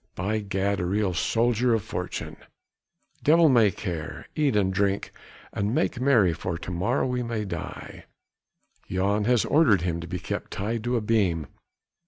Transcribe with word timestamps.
By 0.15 0.39
Gad! 0.39 0.79
a 0.79 0.85
real 0.87 1.13
soldier 1.13 1.75
of 1.75 1.83
fortune! 1.83 2.37
devil 3.21 3.49
may 3.49 3.69
care! 3.69 4.27
eat 4.33 4.55
and 4.55 4.73
drink 4.73 5.11
and 5.53 5.75
make 5.75 6.01
merry 6.01 6.33
for 6.33 6.57
to 6.57 6.71
morrow 6.71 7.05
we 7.05 7.21
may 7.21 7.45
die. 7.45 8.05
Jan 8.89 9.25
has 9.25 9.45
ordered 9.45 9.81
him 9.83 10.01
to 10.01 10.07
be 10.07 10.17
kept 10.17 10.49
tied 10.49 10.83
to 10.85 10.97
a 10.97 11.01
beam! 11.01 11.45